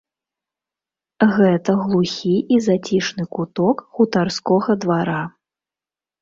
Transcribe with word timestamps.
Гэта 1.35 1.75
глухі 1.81 2.33
і 2.55 2.57
зацішны 2.69 3.23
куток 3.37 3.85
хутарскога 3.99 4.71
двара. 4.87 5.21